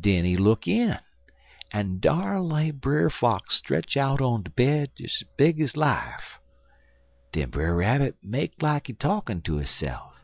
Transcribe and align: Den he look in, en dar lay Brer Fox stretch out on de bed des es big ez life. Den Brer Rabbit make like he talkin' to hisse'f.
Den 0.00 0.24
he 0.24 0.36
look 0.36 0.66
in, 0.66 0.98
en 1.70 2.00
dar 2.00 2.40
lay 2.40 2.72
Brer 2.72 3.08
Fox 3.08 3.54
stretch 3.54 3.96
out 3.96 4.20
on 4.20 4.42
de 4.42 4.50
bed 4.50 4.90
des 4.96 5.04
es 5.04 5.22
big 5.36 5.60
ez 5.60 5.76
life. 5.76 6.40
Den 7.30 7.48
Brer 7.48 7.76
Rabbit 7.76 8.16
make 8.20 8.60
like 8.60 8.88
he 8.88 8.92
talkin' 8.92 9.40
to 9.42 9.58
hisse'f. 9.58 10.14